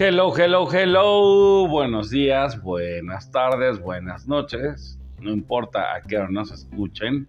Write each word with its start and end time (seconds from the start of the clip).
Hello, 0.00 0.32
hello, 0.38 0.68
hello. 0.72 1.66
Buenos 1.66 2.10
días, 2.10 2.62
buenas 2.62 3.32
tardes, 3.32 3.80
buenas 3.80 4.28
noches. 4.28 4.96
No 5.20 5.32
importa 5.32 5.92
a 5.92 6.02
qué 6.02 6.18
hora 6.18 6.28
nos 6.30 6.52
escuchen. 6.52 7.26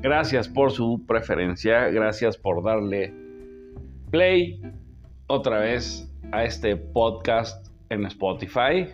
Gracias 0.00 0.48
por 0.48 0.70
su 0.70 1.04
preferencia. 1.06 1.90
Gracias 1.90 2.38
por 2.38 2.64
darle 2.64 3.12
play 4.10 4.62
otra 5.26 5.58
vez 5.58 6.10
a 6.32 6.44
este 6.44 6.74
podcast 6.74 7.68
en 7.90 8.06
Spotify. 8.06 8.88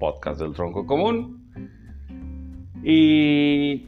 Podcast 0.00 0.40
del 0.40 0.52
tronco 0.52 0.84
común. 0.84 1.48
Y... 2.82 3.86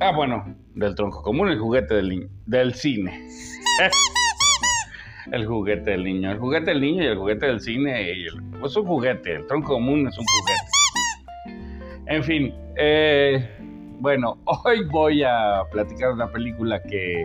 Ah, 0.00 0.10
bueno, 0.16 0.56
del 0.74 0.96
tronco 0.96 1.22
común, 1.22 1.50
el 1.50 1.60
juguete 1.60 1.94
del, 1.94 2.28
del 2.46 2.74
cine. 2.74 3.28
el 5.32 5.46
juguete 5.46 5.92
del 5.92 6.04
niño. 6.04 6.30
El 6.30 6.38
juguete 6.38 6.70
del 6.70 6.80
niño 6.80 7.02
y 7.02 7.06
el 7.06 7.16
juguete 7.16 7.46
del 7.46 7.60
cine 7.60 8.12
y 8.12 8.26
el, 8.26 8.42
pues 8.60 8.76
un 8.76 8.86
juguete. 8.86 9.36
El 9.36 9.46
tronco 9.46 9.74
común 9.74 10.06
es 10.08 10.18
un 10.18 10.24
juguete. 10.24 10.80
En 12.06 12.24
fin, 12.24 12.54
eh, 12.76 13.48
bueno, 14.00 14.38
hoy 14.64 14.84
voy 14.86 15.22
a 15.22 15.62
platicar 15.70 16.12
una 16.12 16.30
película 16.30 16.82
que 16.82 17.24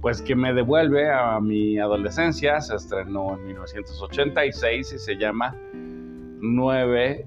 pues 0.00 0.22
que 0.22 0.34
me 0.34 0.54
devuelve 0.54 1.10
a 1.10 1.40
mi 1.40 1.78
adolescencia. 1.78 2.60
Se 2.60 2.76
estrenó 2.76 3.36
en 3.36 3.46
1986 3.48 4.92
y 4.94 4.98
se 4.98 5.16
llama 5.16 5.54
Nueve 6.42 7.26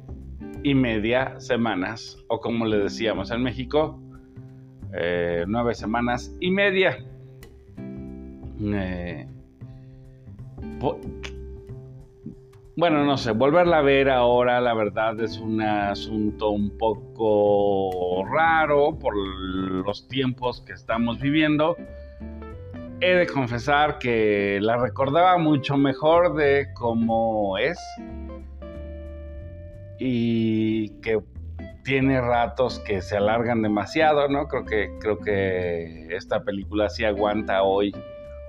y 0.63 0.73
media 0.73 1.39
semanas, 1.39 2.17
o 2.29 2.39
como 2.39 2.65
le 2.65 2.77
decíamos 2.77 3.29
en 3.31 3.43
México, 3.43 3.99
eh, 4.93 5.43
nueve 5.47 5.75
semanas 5.75 6.33
y 6.39 6.49
media. 6.49 6.97
Eh, 8.61 9.27
bueno, 12.75 13.05
no 13.05 13.17
sé, 13.17 13.31
volverla 13.31 13.77
a 13.77 13.81
ver 13.81 14.09
ahora, 14.09 14.59
la 14.59 14.73
verdad 14.73 15.19
es 15.21 15.37
un 15.37 15.61
asunto 15.61 16.49
un 16.49 16.77
poco 16.77 18.25
raro 18.25 18.97
por 18.99 19.15
los 19.15 20.07
tiempos 20.09 20.61
que 20.61 20.73
estamos 20.73 21.19
viviendo. 21.19 21.77
He 22.99 23.15
de 23.15 23.27
confesar 23.27 23.97
que 23.97 24.59
la 24.61 24.77
recordaba 24.77 25.37
mucho 25.37 25.77
mejor 25.77 26.35
de 26.35 26.67
cómo 26.73 27.57
es 27.57 27.77
y 29.99 30.89
que 31.01 31.19
tiene 31.83 32.19
ratos 32.21 32.79
que 32.79 33.01
se 33.01 33.17
alargan 33.17 33.61
demasiado, 33.61 34.27
¿no? 34.29 34.47
Creo 34.47 34.65
que, 34.65 34.97
creo 34.99 35.19
que 35.19 36.07
esta 36.15 36.43
película 36.43 36.89
sí 36.89 37.03
aguanta 37.03 37.63
hoy 37.63 37.93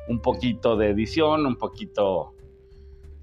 un 0.09 0.21
poquito 0.21 0.77
de 0.77 0.91
edición, 0.91 1.47
un 1.47 1.57
poquito, 1.57 2.35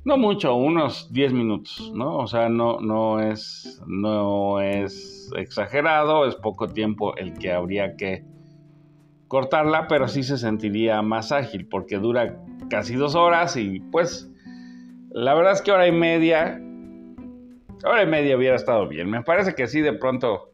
no 0.04 0.18
mucho, 0.18 0.56
unos 0.56 1.12
10 1.12 1.34
minutos, 1.34 1.92
¿no? 1.94 2.18
O 2.18 2.28
sea, 2.28 2.50
no, 2.50 2.80
no, 2.80 3.20
es, 3.20 3.82
no 3.86 4.62
es 4.62 5.32
exagerado, 5.36 6.26
es 6.26 6.36
poco 6.36 6.68
tiempo 6.68 7.16
el 7.18 7.34
que 7.34 7.52
habría 7.52 7.96
que 7.96 8.23
cortarla, 9.28 9.88
pero 9.88 10.08
sí 10.08 10.23
se 10.23 10.38
sentiría 10.38 11.02
más 11.02 11.32
ágil 11.32 11.68
porque 11.68 11.98
dura 11.98 12.44
casi 12.70 12.95
dos 12.95 13.16
horas 13.16 13.56
y 13.56 13.80
pues 13.80 14.30
la 15.12 15.34
verdad 15.34 15.54
es 15.54 15.62
que 15.62 15.72
hora 15.72 15.88
y 15.88 15.92
media, 15.92 16.62
hora 17.86 18.04
y 18.04 18.08
media 18.08 18.36
hubiera 18.36 18.56
estado 18.56 18.88
bien. 18.88 19.10
Me 19.10 19.23
parece 19.23 19.56
que 19.56 19.68
sí, 19.68 19.82
de 19.82 19.94
pronto 19.94 20.52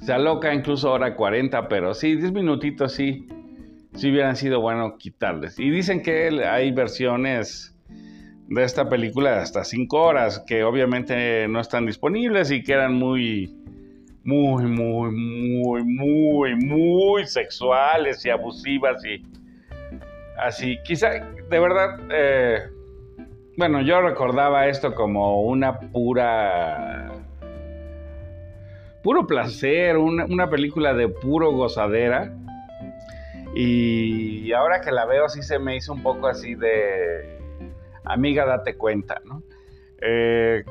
se 0.00 0.12
aloca 0.12 0.54
incluso 0.54 0.92
hora 0.92 1.14
40, 1.14 1.68
pero 1.68 1.92
sí, 1.92 2.14
10 2.14 2.32
minutitos 2.32 2.92
sí 2.92 3.26
si 3.94 4.10
hubieran 4.10 4.36
sido 4.36 4.60
bueno 4.60 4.96
quitarles. 4.98 5.58
Y 5.58 5.70
dicen 5.70 6.02
que 6.02 6.28
hay 6.46 6.70
versiones 6.72 7.74
de 8.48 8.64
esta 8.64 8.88
película 8.88 9.32
de 9.32 9.36
hasta 9.38 9.64
5 9.64 10.00
horas 10.00 10.44
que 10.46 10.64
obviamente 10.64 11.46
no 11.48 11.60
están 11.60 11.86
disponibles 11.86 12.50
y 12.50 12.62
que 12.62 12.72
eran 12.72 12.94
muy, 12.94 13.54
muy, 14.24 14.64
muy, 14.64 15.10
muy, 15.10 15.84
muy, 15.84 16.56
muy 16.56 17.26
sexuales 17.26 18.24
y 18.24 18.30
abusivas 18.30 19.04
y 19.04 19.22
así. 20.38 20.78
Quizá, 20.84 21.10
de 21.10 21.58
verdad, 21.58 21.98
eh, 22.10 22.58
bueno, 23.56 23.82
yo 23.82 24.00
recordaba 24.00 24.68
esto 24.68 24.94
como 24.94 25.42
una 25.42 25.78
pura 25.78 27.12
puro 29.02 29.26
placer, 29.26 29.96
una, 29.96 30.24
una 30.26 30.50
película 30.50 30.92
de 30.94 31.08
puro 31.08 31.52
gozadera 31.52 32.37
y 33.54 34.52
ahora 34.52 34.80
que 34.80 34.92
la 34.92 35.06
veo 35.06 35.28
sí 35.28 35.42
se 35.42 35.58
me 35.58 35.76
hizo 35.76 35.92
un 35.92 36.02
poco 36.02 36.26
así 36.28 36.54
de, 36.54 37.38
amiga, 38.04 38.44
date 38.44 38.76
cuenta, 38.76 39.20
¿no? 39.24 39.42
Eh, 40.00 40.64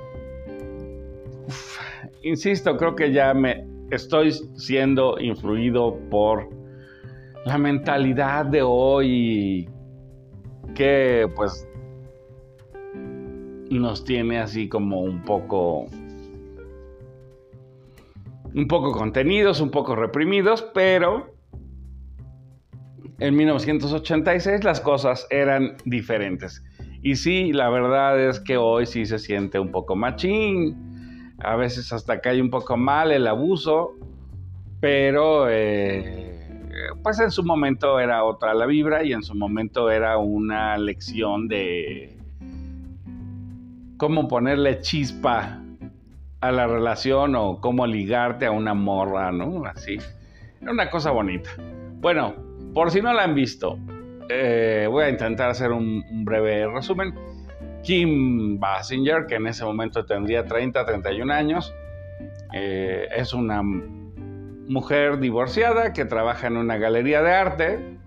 insisto, 2.23 2.77
creo 2.77 2.95
que 2.95 3.11
ya 3.11 3.33
me 3.33 3.65
estoy 3.91 4.31
siendo 4.31 5.19
influido 5.19 5.97
por 6.09 6.49
la 7.45 7.57
mentalidad 7.57 8.45
de 8.45 8.61
hoy 8.61 9.69
que 10.75 11.29
pues 11.35 11.67
nos 13.69 14.03
tiene 14.03 14.39
así 14.39 14.67
como 14.67 15.01
un 15.01 15.23
poco 15.23 15.85
un 18.53 18.67
poco 18.67 18.91
contenidos, 18.91 19.61
un 19.61 19.69
poco 19.71 19.95
reprimidos, 19.95 20.63
pero 20.73 21.36
en 23.19 23.35
1986 23.35 24.63
las 24.63 24.81
cosas 24.81 25.27
eran 25.29 25.75
diferentes. 25.85 26.63
Y 27.01 27.15
sí, 27.15 27.53
la 27.53 27.69
verdad 27.69 28.19
es 28.19 28.39
que 28.39 28.57
hoy 28.57 28.85
sí 28.85 29.05
se 29.05 29.19
siente 29.19 29.59
un 29.59 29.71
poco 29.71 29.95
machín, 29.95 31.33
a 31.39 31.55
veces 31.55 31.93
hasta 31.93 32.19
cae 32.19 32.41
un 32.41 32.49
poco 32.49 32.77
mal 32.77 33.11
el 33.11 33.27
abuso, 33.27 33.93
pero 34.79 35.47
eh, 35.49 36.37
pues 37.03 37.19
en 37.19 37.31
su 37.31 37.43
momento 37.43 37.99
era 37.99 38.23
otra 38.23 38.53
la 38.53 38.65
vibra 38.65 39.03
y 39.03 39.13
en 39.13 39.23
su 39.23 39.35
momento 39.35 39.89
era 39.89 40.17
una 40.17 40.77
lección 40.77 41.47
de 41.47 42.17
cómo 43.97 44.27
ponerle 44.27 44.79
chispa 44.79 45.61
a 46.41 46.51
la 46.51 46.67
relación 46.67 47.35
o 47.35 47.59
cómo 47.61 47.87
ligarte 47.87 48.45
a 48.45 48.51
una 48.51 48.73
morra, 48.73 49.31
¿no? 49.31 49.65
Así. 49.65 49.97
Era 50.61 50.71
una 50.71 50.89
cosa 50.89 51.11
bonita. 51.11 51.49
Bueno, 51.99 52.46
por 52.77 52.91
si 52.91 53.01
no 53.01 53.11
la 53.11 53.23
han 53.23 53.33
visto, 53.33 53.79
eh, 54.29 54.87
voy 54.87 55.05
a 55.05 55.09
intentar 55.09 55.49
hacer 55.49 55.71
un, 55.71 56.03
breve 56.23 56.67
resumen. 56.67 57.11
Kim 57.81 58.59
Basinger, 58.59 59.25
que 59.25 59.33
en 59.33 59.47
ese 59.47 59.65
momento 59.65 60.05
tendría 60.05 60.45
30, 60.45 60.85
31 60.85 61.33
años, 61.33 61.73
eh, 62.53 63.07
es 63.15 63.33
una 63.33 63.63
mujer 63.63 65.17
divorciada 65.17 65.91
que 65.91 66.05
trabaja 66.05 66.45
en 66.45 66.57
una 66.57 66.77
galería 66.77 67.23
de 67.23 67.31
arte 67.33 67.97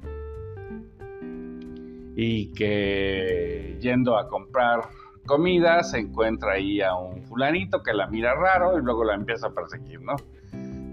y 2.14 2.52
que 2.52 3.76
yendo 3.80 4.16
a 4.16 4.28
comprar 4.28 4.82
comida 5.26 5.82
se 5.82 5.98
encuentra 5.98 6.52
ahí 6.52 6.80
a 6.80 6.94
un 6.94 7.24
fulanito 7.24 7.82
que 7.82 7.92
la 7.92 8.06
mira 8.06 8.36
raro 8.36 8.78
y 8.78 8.82
luego 8.82 9.02
la 9.02 9.14
empieza 9.14 9.48
a 9.48 9.50
perseguir, 9.50 10.00
¿no? 10.00 10.14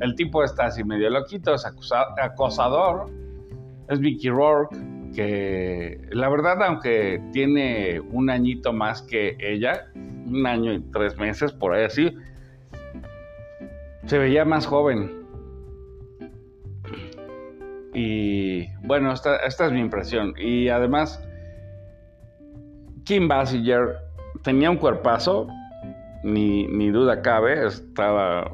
El 0.02 0.16
tipo 0.16 0.44
está 0.44 0.66
así 0.66 0.84
medio 0.84 1.12
loquito, 1.12 1.54
es 1.54 1.64
acosador 1.64 3.27
es 3.90 4.00
Vicky 4.00 4.30
Rourke, 4.30 4.76
que 5.16 6.00
la 6.12 6.30
verdad, 6.30 6.62
aunque 6.64 7.22
tiene 7.32 8.00
un 8.00 8.30
añito 8.30 8.74
más 8.74 9.02
que 9.02 9.38
ella, 9.40 9.88
un 9.96 10.46
año 10.46 10.74
y 10.74 10.82
tres 10.92 11.18
meses, 11.18 11.54
por 11.54 11.74
ahí 11.74 11.86
así, 11.86 12.14
se 14.06 14.18
veía 14.18 14.46
más 14.46 14.66
joven. 14.66 15.26
Y 17.94 18.68
bueno, 18.86 19.12
esta, 19.12 19.38
es 19.38 19.72
mi 19.72 19.80
impresión. 19.80 20.34
Y 20.38 20.70
además, 20.70 21.24
Kim 23.06 23.28
Basinger 23.28 23.98
tenía 24.44 24.70
un 24.70 24.78
cuerpazo, 24.78 25.48
ni, 26.24 26.68
ni 26.68 26.90
duda 26.90 27.22
cabe, 27.22 27.66
estaba, 27.66 28.52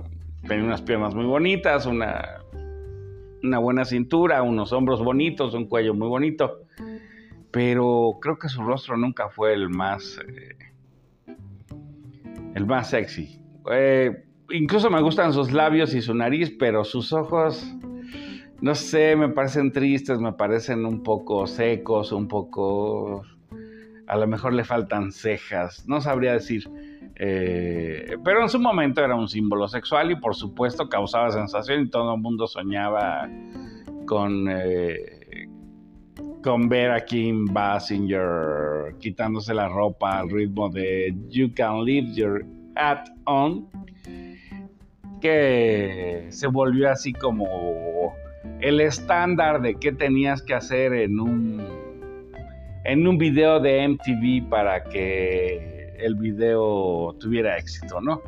tenía 0.48 0.64
unas 0.64 0.82
piernas 0.82 1.14
muy 1.14 1.26
bonitas, 1.26 1.86
una 1.86 2.43
una 3.44 3.60
buena 3.60 3.86
cintura, 3.86 4.42
unos 4.42 4.72
hombros 4.72 5.04
bonitos, 5.04 5.54
un 5.54 5.66
cuello 5.66 5.94
muy 5.94 6.08
bonito, 6.08 6.62
pero 7.52 8.18
creo 8.22 8.40
que 8.40 8.48
su 8.48 8.64
rostro 8.64 8.98
nunca 8.98 9.30
fue 9.30 9.54
el 9.54 9.70
más, 9.70 10.20
eh, 10.28 11.36
el 12.56 12.66
más 12.66 12.90
sexy. 12.90 13.40
Eh, 13.72 14.24
incluso 14.52 14.90
me 14.90 15.02
gustan 15.02 15.34
sus 15.34 15.52
labios 15.52 15.94
y 15.94 16.02
su 16.02 16.14
nariz, 16.14 16.56
pero 16.58 16.86
sus 16.86 17.12
ojos, 17.12 17.76
no 18.62 18.76
sé, 18.76 19.16
me 19.16 19.30
parecen 19.30 19.72
tristes, 19.72 20.20
me 20.20 20.34
parecen 20.34 20.86
un 20.86 21.04
poco 21.04 21.46
secos, 21.46 22.12
un 22.12 22.28
poco... 22.28 23.24
A 24.06 24.18
lo 24.18 24.28
mejor 24.28 24.54
le 24.54 24.66
faltan 24.66 25.12
cejas, 25.12 25.88
no 25.88 26.02
sabría 26.02 26.34
decir. 26.34 26.70
Eh, 27.16 28.18
pero 28.24 28.42
en 28.42 28.50
su 28.50 28.60
momento 28.60 29.04
era 29.04 29.16
un 29.16 29.28
símbolo 29.28 29.68
sexual 29.68 30.12
y 30.12 30.16
por 30.16 30.36
supuesto 30.36 30.90
causaba 30.90 31.30
sensación 31.32 31.84
y 31.84 31.90
todo 31.90 32.16
el 32.16 32.22
mundo 32.22 32.48
soñaba 32.48 33.30
con, 34.08 34.48
eh, 34.50 35.48
con 36.42 36.68
ver 36.70 36.92
a 36.92 37.06
Kim 37.06 37.46
Basinger 37.46 38.96
quitándose 39.00 39.54
la 39.54 39.70
ropa 39.70 40.20
al 40.20 40.30
ritmo 40.30 40.70
de 40.70 41.16
You 41.30 41.54
Can 41.54 41.86
Leave 41.86 42.14
Your 42.14 42.46
Hat 42.76 43.08
On, 43.26 43.68
que 45.22 46.28
se 46.30 46.48
volvió 46.48 46.90
así 46.90 47.14
como 47.14 48.16
el 48.60 48.82
estándar 48.82 49.62
de 49.62 49.76
qué 49.76 49.92
tenías 49.92 50.42
que 50.42 50.54
hacer 50.56 50.94
en 50.94 51.20
un 51.20 51.84
en 52.86 53.08
un 53.08 53.18
video 53.18 53.62
de 53.62 53.88
MTV 53.88 54.50
para 54.50 54.84
que 54.84 55.73
el 56.04 56.16
video 56.16 57.16
tuviera 57.20 57.58
éxito, 57.58 58.02
¿no? 58.02 58.22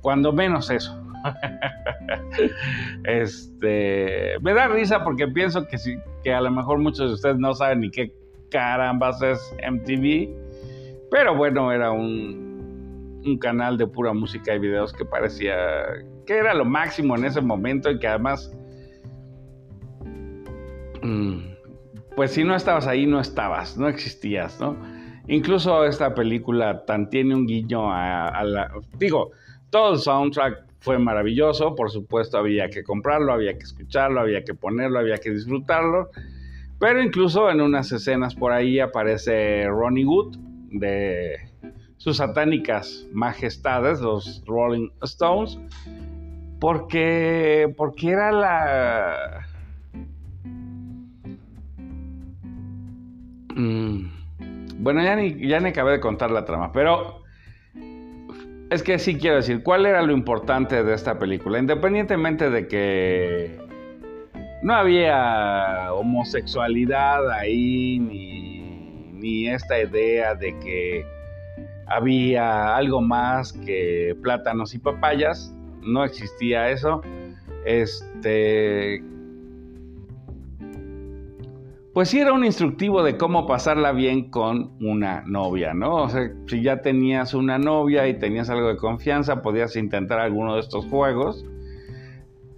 Cuando 0.00 0.32
menos 0.32 0.70
eso. 0.70 1.00
este, 3.04 4.38
me 4.40 4.54
da 4.54 4.68
risa 4.68 5.02
porque 5.02 5.26
pienso 5.28 5.66
que, 5.66 5.78
sí, 5.78 5.96
que 6.22 6.32
a 6.32 6.40
lo 6.40 6.50
mejor 6.50 6.78
muchos 6.78 7.08
de 7.08 7.14
ustedes 7.14 7.38
no 7.38 7.54
saben 7.54 7.80
ni 7.80 7.90
qué 7.90 8.12
carambas 8.50 9.20
es 9.22 9.54
MTV, 9.68 11.08
pero 11.10 11.34
bueno, 11.34 11.72
era 11.72 11.90
un, 11.90 13.22
un 13.24 13.38
canal 13.38 13.76
de 13.76 13.86
pura 13.86 14.12
música 14.12 14.54
y 14.54 14.58
videos 14.58 14.92
que 14.92 15.04
parecía 15.04 15.56
que 16.26 16.36
era 16.36 16.54
lo 16.54 16.64
máximo 16.64 17.16
en 17.16 17.24
ese 17.24 17.40
momento 17.40 17.90
y 17.90 17.98
que 17.98 18.08
además, 18.08 18.52
mm, 21.02 21.38
pues 22.14 22.32
si 22.32 22.44
no 22.44 22.54
estabas 22.54 22.86
ahí, 22.86 23.06
no 23.06 23.20
estabas, 23.20 23.78
no 23.78 23.88
existías, 23.88 24.60
¿no? 24.60 24.76
Incluso 25.28 25.84
esta 25.84 26.14
película 26.14 26.84
tan 26.84 27.10
tiene 27.10 27.34
un 27.34 27.46
guiño 27.46 27.92
a, 27.92 28.44
la... 28.44 28.70
Digo, 28.98 29.32
todo 29.70 29.94
el 29.94 29.98
soundtrack 29.98 30.64
fue 30.80 30.98
maravilloso, 30.98 31.74
por 31.74 31.90
supuesto 31.90 32.38
había 32.38 32.68
que 32.70 32.84
comprarlo, 32.84 33.32
había 33.32 33.54
que 33.54 33.64
escucharlo, 33.64 34.20
había 34.20 34.44
que 34.44 34.54
ponerlo, 34.54 35.00
había 35.00 35.18
que 35.18 35.30
disfrutarlo, 35.30 36.10
pero 36.78 37.02
incluso 37.02 37.50
en 37.50 37.60
unas 37.60 37.90
escenas 37.90 38.34
por 38.36 38.52
ahí 38.52 38.78
aparece 38.78 39.66
Ronnie 39.66 40.04
Wood 40.04 40.36
de 40.70 41.38
sus 41.96 42.18
satánicas 42.18 43.04
majestades, 43.12 44.00
los 44.00 44.44
Rolling 44.46 44.90
Stones, 45.02 45.58
porque, 46.60 47.72
porque 47.76 48.10
era 48.10 48.30
la... 48.30 49.46
Mm, 53.54 54.06
bueno, 54.86 55.02
ya 55.02 55.16
ni, 55.16 55.48
ya 55.48 55.58
ni 55.58 55.70
acabé 55.70 55.90
de 55.90 55.98
contar 55.98 56.30
la 56.30 56.44
trama, 56.44 56.70
pero 56.70 57.24
es 58.70 58.84
que 58.84 59.00
sí 59.00 59.18
quiero 59.18 59.34
decir, 59.34 59.64
¿cuál 59.64 59.84
era 59.84 60.00
lo 60.00 60.12
importante 60.12 60.84
de 60.84 60.94
esta 60.94 61.18
película? 61.18 61.58
Independientemente 61.58 62.50
de 62.50 62.68
que 62.68 63.58
no 64.62 64.74
había 64.74 65.92
homosexualidad 65.92 67.28
ahí, 67.32 67.98
ni, 67.98 69.10
ni 69.14 69.48
esta 69.48 69.82
idea 69.82 70.36
de 70.36 70.56
que 70.60 71.04
había 71.88 72.76
algo 72.76 73.00
más 73.00 73.54
que 73.54 74.16
plátanos 74.22 74.72
y 74.72 74.78
papayas, 74.78 75.52
no 75.82 76.04
existía 76.04 76.70
eso. 76.70 77.02
Este, 77.64 79.02
pues 81.96 82.10
sí 82.10 82.20
era 82.20 82.34
un 82.34 82.44
instructivo 82.44 83.02
de 83.02 83.16
cómo 83.16 83.46
pasarla 83.46 83.92
bien 83.92 84.28
con 84.28 84.72
una 84.82 85.22
novia, 85.22 85.72
¿no? 85.72 85.94
O 86.02 86.08
sea, 86.10 86.30
si 86.46 86.60
ya 86.62 86.82
tenías 86.82 87.32
una 87.32 87.56
novia 87.56 88.06
y 88.06 88.18
tenías 88.18 88.50
algo 88.50 88.68
de 88.68 88.76
confianza, 88.76 89.40
podías 89.40 89.76
intentar 89.76 90.20
alguno 90.20 90.56
de 90.56 90.60
estos 90.60 90.84
juegos. 90.84 91.46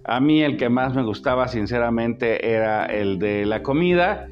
A 0.03 0.19
mí 0.19 0.43
el 0.43 0.57
que 0.57 0.67
más 0.67 0.93
me 0.93 1.03
gustaba, 1.03 1.47
sinceramente, 1.47 2.51
era 2.53 2.85
el 2.87 3.17
de 3.17 3.45
la 3.45 3.63
comida, 3.63 4.27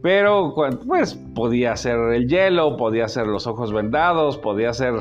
pero 0.00 0.54
pues 0.86 1.16
podía 1.34 1.76
ser 1.76 1.98
el 2.14 2.26
hielo, 2.26 2.78
podía 2.78 3.08
ser 3.08 3.26
los 3.26 3.46
ojos 3.46 3.74
vendados, 3.74 4.38
podía 4.38 4.72
ser 4.72 4.94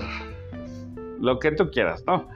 lo 1.21 1.39
que 1.39 1.53
tú 1.53 1.71
quieras, 1.71 2.03
¿no? 2.05 2.27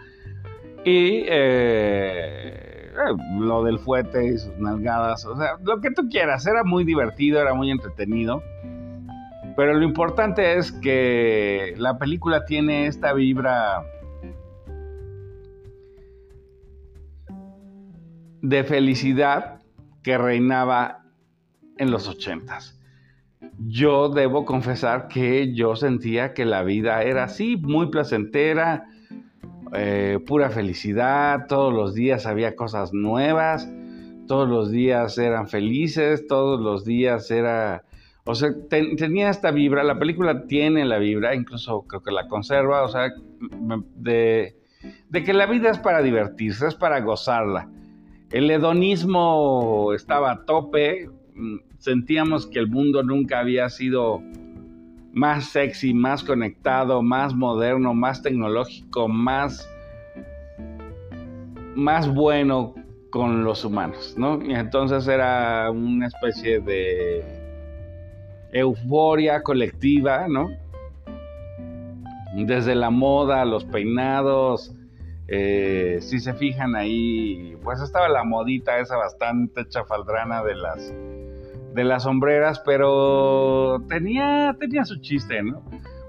Y 0.86 1.25
eh, 1.27 2.69
eh, 3.00 3.16
lo 3.40 3.63
del 3.63 3.80
fuete 3.80 4.25
y 4.28 4.38
sus 4.38 4.57
nalgadas, 4.57 5.25
o 5.25 5.36
sea, 5.36 5.57
lo 5.63 5.80
que 5.81 5.92
tú 5.92 6.10
quieras, 6.10 6.46
era 6.46 6.63
muy 6.63 6.84
divertido, 6.84 7.42
era 7.42 7.54
muy 7.54 7.72
entretenido. 7.72 8.44
Pero 9.56 9.74
lo 9.74 9.84
importante 9.84 10.57
es 10.57 10.72
que 10.72 11.74
la 11.78 11.98
película 11.98 12.46
tiene 12.46 12.88
esta 12.88 13.13
vibra 13.13 13.84
de 18.42 18.63
felicidad 18.63 19.62
que 20.04 20.18
reinaba 20.18 21.04
en 21.78 21.92
los 21.92 22.07
ochentas. 22.07 22.80
Yo 23.57 24.10
debo 24.10 24.46
confesar 24.46 25.07
que 25.07 25.54
yo 25.54 25.75
sentía 25.75 26.34
que 26.34 26.46
la 26.46 26.63
vida 26.63 27.04
era 27.04 27.25
así, 27.25 27.57
muy 27.57 27.88
placentera, 27.90 28.86
eh, 29.74 30.19
pura 30.25 30.50
felicidad, 30.50 31.48
todos 31.48 31.74
los 31.74 31.94
días 31.94 32.25
había 32.25 32.56
cosas 32.56 32.94
nuevas, 32.94 33.69
todos 34.27 34.48
los 34.48 34.71
días 34.71 35.18
eran 35.18 35.48
felices, 35.48 36.27
todos 36.27 36.60
los 36.60 36.86
días 36.86 37.30
era... 37.31 37.83
O 38.25 38.36
sea, 38.36 38.51
tenía 38.69 39.30
esta 39.30 39.50
vibra, 39.50 39.83
la 39.83 39.98
película 39.98 40.45
tiene 40.45 40.86
la 40.86 41.00
vibra, 41.00 41.33
incluso 41.33 41.81
creo 41.88 42.04
que 42.04 42.12
la 42.12 42.27
conserva, 42.27 42.83
o 42.83 42.88
sea, 42.88 43.12
de, 43.95 44.56
de 45.10 45.24
que 45.24 45.33
la 45.33 45.48
vida 45.48 45.72
es 45.72 45.80
para 45.80 46.04
divertirse, 46.04 46.68
es 46.68 46.75
para 46.75 47.00
gozarla. 47.00 47.69
El 48.30 48.51
hedonismo 48.51 49.94
estaba 49.95 50.31
a 50.31 50.45
tope, 50.45 51.10
mm, 51.33 51.57
sentíamos 51.80 52.45
que 52.45 52.60
el 52.60 52.68
mundo 52.68 53.01
nunca 53.01 53.39
había 53.39 53.68
sido 53.69 54.22
más 55.13 55.45
sexy, 55.45 55.94
más 55.94 56.23
conectado, 56.23 57.01
más 57.01 57.33
moderno, 57.33 57.94
más 57.94 58.21
tecnológico, 58.21 59.07
más, 59.07 59.69
más 61.75 62.13
bueno 62.13 62.75
con 63.09 63.44
los 63.44 63.65
humanos, 63.65 64.15
¿no? 64.17 64.41
Y 64.44 64.53
entonces 64.53 65.07
era 65.07 65.71
una 65.71 66.07
especie 66.07 66.59
de 66.59 67.23
euforia 68.51 69.41
colectiva, 69.41 70.27
¿no? 70.27 70.50
Desde 72.35 72.75
la 72.75 72.91
moda, 72.91 73.44
los 73.45 73.65
peinados, 73.65 74.75
eh, 75.27 75.97
si 76.01 76.19
se 76.19 76.33
fijan 76.33 76.75
ahí, 76.75 77.57
pues 77.63 77.81
estaba 77.81 78.09
la 78.09 78.23
modita 78.23 78.79
esa 78.79 78.97
bastante 78.97 79.67
chafaldrana 79.67 80.44
de 80.44 80.55
las 80.55 80.94
de 81.74 81.83
las 81.83 82.04
sombreras, 82.04 82.60
pero 82.66 83.84
tenía, 83.88 84.55
tenía 84.60 84.86
su 84.86 85.00
chiste, 85.01 85.41
¿no? 85.43 85.63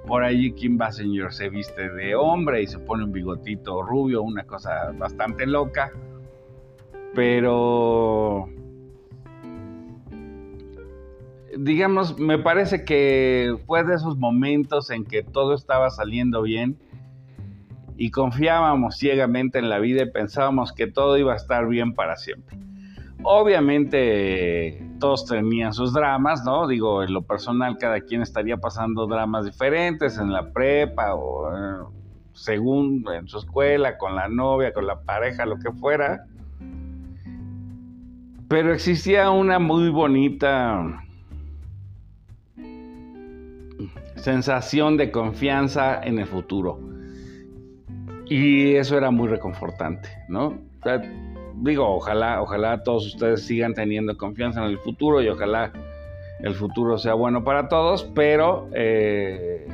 Por 0.07 0.25
allí 0.25 0.53
Kim 0.53 0.79
Basinger 0.79 1.33
se 1.33 1.51
viste 1.51 1.91
de 1.91 2.15
hombre 2.15 2.63
y 2.63 2.67
se 2.67 2.79
pone 2.79 3.05
un 3.05 3.13
bigotito 3.13 3.83
rubio, 3.83 4.23
una 4.23 4.45
cosa 4.45 4.93
bastante 4.99 5.47
loca, 5.47 5.93
pero 7.15 8.49
digamos, 11.59 12.19
me 12.19 12.39
parece 12.39 12.85
que 12.85 13.57
fue 13.67 13.85
de 13.85 13.95
esos 13.95 14.17
momentos 14.17 14.91
en 14.91 15.05
que 15.05 15.23
todo 15.23 15.55
estaba 15.55 15.91
saliendo 15.91 16.43
bien 16.43 16.79
y 17.97 18.11
confiábamos 18.11 18.97
ciegamente 18.97 19.59
en 19.59 19.69
la 19.69 19.79
vida 19.79 20.03
y 20.03 20.11
pensábamos 20.11 20.73
que 20.73 20.87
todo 20.87 21.19
iba 21.19 21.35
a 21.35 21.37
estar 21.37 21.69
bien 21.69 21.95
para 21.95 22.17
siempre. 22.17 22.57
Obviamente 23.23 24.83
todos 24.99 25.27
tenían 25.27 25.73
sus 25.73 25.93
dramas, 25.93 26.45
¿no? 26.45 26.67
Digo, 26.67 27.03
en 27.03 27.13
lo 27.13 27.23
personal 27.23 27.77
cada 27.79 28.01
quien 28.01 28.23
estaría 28.23 28.57
pasando 28.57 29.07
dramas 29.07 29.45
diferentes 29.45 30.19
en 30.19 30.33
la 30.33 30.53
prepa 30.53 31.15
o 31.15 31.51
eh, 31.51 31.85
según 32.33 33.05
en 33.13 33.29
su 33.29 33.39
escuela, 33.39 33.99
con 33.99 34.15
la 34.15 34.29
novia, 34.29 34.73
con 34.73 34.87
la 34.87 35.01
pareja, 35.01 35.45
lo 35.47 35.59
que 35.59 35.71
fuera. 35.73 36.25
Pero 38.49 38.73
existía 38.73 39.31
una 39.31 39.59
muy 39.59 39.91
bonita 39.91 41.05
sensación 44.17 44.97
de 44.97 45.11
confianza 45.11 46.01
en 46.03 46.19
el 46.19 46.27
futuro. 46.27 46.79
Y 48.27 48.75
eso 48.75 48.97
era 48.97 49.11
muy 49.11 49.29
reconfortante, 49.29 50.09
¿no? 50.29 50.47
O 50.49 50.83
sea, 50.83 51.03
digo, 51.61 51.87
ojalá, 51.87 52.43
ojalá 52.43 52.83
todos 52.83 53.07
ustedes 53.07 53.47
sigan 53.47 53.75
teniendo 53.75 54.17
confianza 54.17 54.65
en 54.65 54.71
el 54.71 54.79
futuro 54.79 55.23
y 55.23 55.29
ojalá 55.29 55.73
el 56.41 56.55
futuro 56.55 56.97
sea 56.97 57.15
bueno 57.15 57.45
para 57.45 57.69
todos, 57.69 58.05
pero 58.15 58.69
eh, 58.75 59.67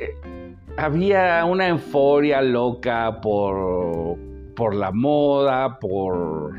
eh, 0.00 0.54
había 0.76 1.44
una 1.44 1.68
euforia 1.68 2.40
loca 2.42 3.20
por, 3.20 4.16
por 4.54 4.74
la 4.74 4.92
moda, 4.92 5.78
por, 5.80 6.54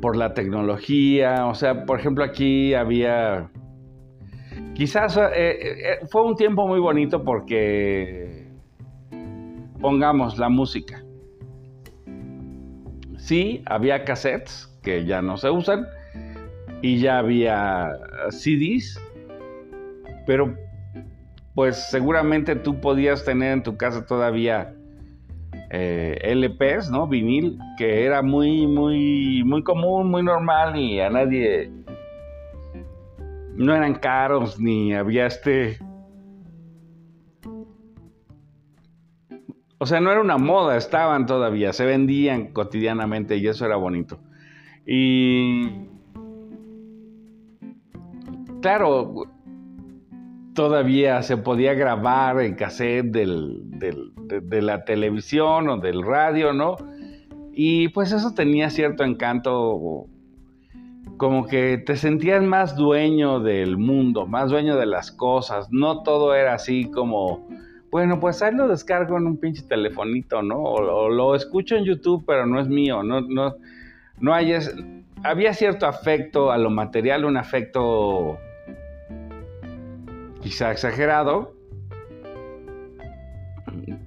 por 0.00 0.16
la 0.16 0.34
tecnología, 0.34 1.46
o 1.46 1.54
sea, 1.54 1.84
por 1.84 1.98
ejemplo 1.98 2.24
aquí 2.24 2.74
había... 2.74 3.50
Quizás 4.74 5.18
eh, 5.34 5.98
fue 6.10 6.24
un 6.24 6.34
tiempo 6.34 6.66
muy 6.66 6.80
bonito 6.80 7.22
porque 7.22 8.41
pongamos 9.82 10.38
la 10.38 10.48
música. 10.48 11.04
Sí, 13.18 13.62
había 13.66 14.04
cassettes 14.04 14.72
que 14.82 15.04
ya 15.04 15.20
no 15.20 15.36
se 15.36 15.50
usan 15.50 15.86
y 16.80 16.98
ya 16.98 17.18
había 17.18 17.90
CDs, 18.30 18.98
pero 20.26 20.56
pues 21.54 21.90
seguramente 21.90 22.56
tú 22.56 22.80
podías 22.80 23.24
tener 23.24 23.52
en 23.52 23.62
tu 23.62 23.76
casa 23.76 24.06
todavía 24.06 24.74
eh, 25.70 26.18
LPs, 26.22 26.90
¿no? 26.90 27.06
Vinil, 27.06 27.58
que 27.76 28.04
era 28.04 28.22
muy, 28.22 28.66
muy, 28.66 29.42
muy 29.44 29.62
común, 29.62 30.10
muy 30.10 30.22
normal 30.22 30.76
y 30.76 31.00
a 31.00 31.10
nadie 31.10 31.70
no 33.54 33.74
eran 33.74 33.94
caros 33.94 34.58
ni 34.58 34.94
había 34.94 35.26
este 35.26 35.78
O 39.82 39.86
sea, 39.86 39.98
no 39.98 40.12
era 40.12 40.20
una 40.20 40.38
moda, 40.38 40.76
estaban 40.76 41.26
todavía, 41.26 41.72
se 41.72 41.84
vendían 41.84 42.52
cotidianamente 42.52 43.36
y 43.38 43.48
eso 43.48 43.66
era 43.66 43.74
bonito. 43.74 44.20
Y 44.86 45.70
claro, 48.60 49.24
todavía 50.54 51.20
se 51.22 51.36
podía 51.36 51.74
grabar 51.74 52.40
el 52.40 52.54
cassette 52.54 53.06
de, 53.06 54.62
la 54.62 54.84
televisión 54.84 55.68
o 55.68 55.78
del 55.78 56.04
radio, 56.04 56.52
¿no? 56.52 56.76
Y 57.52 57.88
pues 57.88 58.12
eso 58.12 58.34
tenía 58.34 58.70
cierto 58.70 59.02
encanto, 59.02 60.06
como 61.16 61.48
que 61.48 61.78
te 61.78 61.96
sentías 61.96 62.44
más 62.44 62.76
dueño 62.76 63.40
del 63.40 63.78
mundo, 63.78 64.28
más 64.28 64.48
dueño 64.48 64.76
de 64.76 64.86
las 64.86 65.10
cosas, 65.10 65.72
no 65.72 66.04
todo 66.04 66.36
era 66.36 66.54
así 66.54 66.88
como 66.88 67.48
bueno, 67.92 68.18
pues 68.18 68.40
ahí 68.40 68.54
lo 68.54 68.68
descargo 68.68 69.18
en 69.18 69.26
un 69.26 69.36
pinche 69.36 69.62
telefonito, 69.64 70.40
¿no? 70.42 70.62
O, 70.62 71.10
lo 71.10 71.34
escucho 71.34 71.76
en 71.76 71.84
YouTube, 71.84 72.24
pero 72.26 72.46
no 72.46 72.58
es 72.58 72.66
mío, 72.66 73.02
no, 73.02 73.20
no, 73.20 73.56
no 74.18 74.32
hay... 74.32 74.54
había 75.22 75.52
cierto 75.52 75.86
afecto 75.86 76.50
a 76.50 76.56
lo 76.56 76.70
material, 76.70 77.26
un 77.26 77.36
afecto 77.36 78.38
quizá 80.40 80.72
exagerado, 80.72 81.52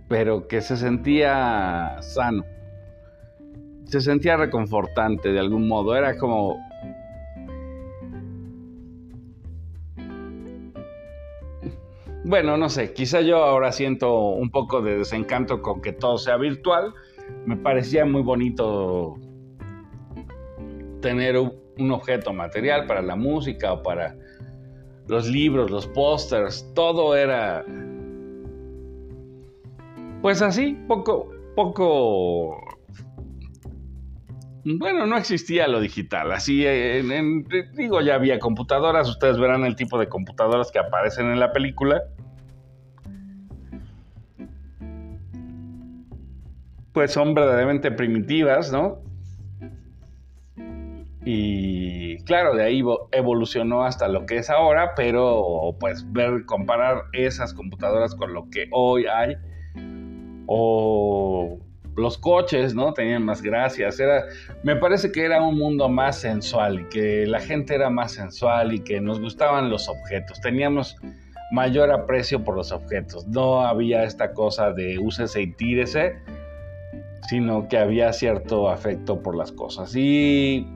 pero 0.07 0.47
que 0.47 0.61
se 0.61 0.77
sentía 0.77 1.97
sano. 2.01 2.43
Se 3.83 4.01
sentía 4.01 4.35
reconfortante 4.35 5.31
de 5.31 5.39
algún 5.39 5.67
modo. 5.67 5.95
Era 5.95 6.17
como 6.17 6.57
bueno, 12.25 12.57
no 12.57 12.69
sé, 12.69 12.91
quizá 12.91 13.21
yo 13.21 13.43
ahora 13.43 13.71
siento 13.71 14.29
un 14.29 14.49
poco 14.49 14.81
de 14.81 14.97
desencanto 14.97 15.61
con 15.61 15.79
que 15.81 15.93
todo 15.93 16.17
sea 16.17 16.37
virtual. 16.37 16.91
Me 17.45 17.55
parecía 17.55 18.03
muy 18.03 18.23
bonito 18.23 19.15
tener 21.01 21.37
un 21.37 21.91
objeto 21.91 22.33
material 22.33 22.87
para 22.87 23.03
la 23.03 23.15
música 23.15 23.73
o 23.73 23.83
para 23.83 24.15
los 25.07 25.27
libros, 25.27 25.69
los 25.69 25.85
pósters, 25.85 26.71
todo 26.73 27.15
era 27.15 27.63
pues 30.23 30.41
así, 30.41 30.75
poco 30.87 31.29
poco 31.55 32.59
bueno, 34.67 35.05
no 35.05 35.15
existía 35.15 35.67
lo 35.67 35.79
digital. 35.79 36.31
Así, 36.31 36.65
digo, 37.75 38.01
ya 38.01 38.15
había 38.15 38.39
computadoras. 38.39 39.07
Ustedes 39.07 39.37
verán 39.37 39.63
el 39.63 39.75
tipo 39.75 39.99
de 39.99 40.09
computadoras 40.09 40.71
que 40.71 40.79
aparecen 40.79 41.27
en 41.27 41.39
la 41.39 41.51
película. 41.51 42.01
Pues 46.95 47.11
son 47.11 47.33
verdaderamente 47.33 47.91
primitivas, 47.91 48.71
¿no? 48.71 49.01
Y 51.25 52.23
claro, 52.23 52.55
de 52.55 52.63
ahí 52.63 52.81
evolucionó 53.11 53.83
hasta 53.83 54.07
lo 54.07 54.25
que 54.25 54.37
es 54.37 54.49
ahora, 54.49 54.93
pero 54.95 55.75
pues 55.77 56.09
ver, 56.13 56.45
comparar 56.45 57.03
esas 57.11 57.53
computadoras 57.53 58.15
con 58.15 58.33
lo 58.33 58.49
que 58.49 58.69
hoy 58.71 59.07
hay, 59.07 59.35
o 60.45 61.59
los 61.97 62.17
coches, 62.17 62.73
¿no? 62.73 62.93
Tenían 62.93 63.25
más 63.25 63.41
gracias. 63.41 63.99
Era, 63.99 64.23
me 64.63 64.77
parece 64.77 65.11
que 65.11 65.25
era 65.25 65.41
un 65.41 65.57
mundo 65.57 65.89
más 65.89 66.17
sensual 66.21 66.79
y 66.79 66.83
que 66.85 67.27
la 67.27 67.41
gente 67.41 67.75
era 67.75 67.89
más 67.89 68.13
sensual 68.13 68.73
y 68.73 68.79
que 68.79 69.01
nos 69.01 69.19
gustaban 69.19 69.69
los 69.69 69.89
objetos. 69.89 70.39
Teníamos 70.39 70.95
mayor 71.51 71.91
aprecio 71.91 72.41
por 72.41 72.55
los 72.55 72.71
objetos. 72.71 73.27
No 73.27 73.67
había 73.67 74.03
esta 74.03 74.31
cosa 74.31 74.71
de 74.71 74.97
úsese 74.97 75.41
y 75.41 75.51
tírese, 75.51 76.15
sino 77.27 77.67
que 77.67 77.77
había 77.77 78.13
cierto 78.13 78.69
afecto 78.69 79.21
por 79.21 79.35
las 79.35 79.51
cosas. 79.51 79.95
Y 79.95 80.67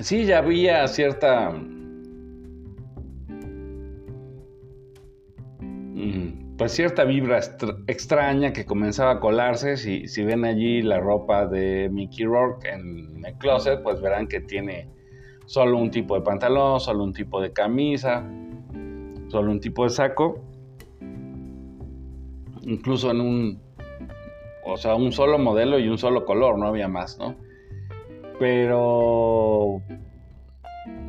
sí, 0.00 0.24
ya 0.24 0.38
había 0.38 0.86
cierta 0.88 1.52
pues 6.58 6.72
cierta 6.72 7.04
vibra 7.04 7.38
extraña 7.86 8.52
que 8.52 8.66
comenzaba 8.66 9.12
a 9.12 9.20
colarse. 9.20 9.76
Si, 9.76 10.08
si 10.08 10.24
ven 10.24 10.44
allí 10.44 10.82
la 10.82 10.98
ropa 10.98 11.46
de 11.46 11.88
Mickey 11.90 12.26
Rourke 12.26 12.68
en 12.68 13.24
el 13.24 13.34
closet, 13.38 13.80
pues 13.82 14.00
verán 14.00 14.26
que 14.26 14.40
tiene 14.40 14.88
solo 15.46 15.78
un 15.78 15.90
tipo 15.92 16.16
de 16.16 16.22
pantalón, 16.22 16.80
solo 16.80 17.04
un 17.04 17.12
tipo 17.12 17.40
de 17.40 17.52
camisa, 17.52 18.28
solo 19.28 19.52
un 19.52 19.60
tipo 19.60 19.84
de 19.84 19.90
saco. 19.90 20.40
Incluso 22.62 23.12
en 23.12 23.20
un, 23.20 23.62
o 24.68 24.76
sea, 24.76 24.94
un 24.94 25.12
solo 25.12 25.38
modelo 25.38 25.78
y 25.78 25.88
un 25.88 25.98
solo 25.98 26.24
color, 26.24 26.58
no 26.58 26.66
había 26.66 26.88
más, 26.88 27.18
¿no? 27.18 27.36
Pero 28.38 29.82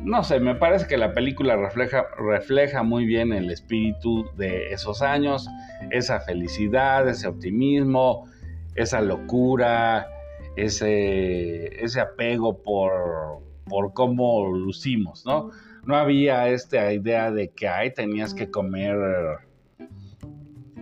no 0.02 0.24
sé, 0.24 0.40
me 0.40 0.54
parece 0.54 0.86
que 0.86 0.96
la 0.96 1.12
película 1.12 1.56
refleja, 1.56 2.06
refleja 2.16 2.82
muy 2.82 3.04
bien 3.04 3.32
el 3.32 3.50
espíritu 3.50 4.24
de 4.36 4.72
esos 4.72 5.02
años, 5.02 5.46
esa 5.90 6.20
felicidad, 6.20 7.06
ese 7.08 7.28
optimismo, 7.28 8.26
esa 8.74 9.02
locura, 9.02 10.08
ese, 10.56 11.84
ese 11.84 12.00
apego 12.00 12.62
por, 12.62 13.42
por 13.66 13.92
cómo 13.92 14.46
lucimos, 14.48 15.24
¿no? 15.26 15.50
No 15.84 15.96
había 15.96 16.48
esta 16.48 16.92
idea 16.92 17.30
de 17.30 17.50
que 17.50 17.68
ahí 17.68 17.92
tenías 17.92 18.34
que 18.34 18.50
comer. 18.50 18.96